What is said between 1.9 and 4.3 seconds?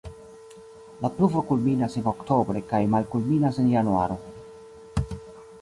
en oktobre kaj malkulminas en januaro.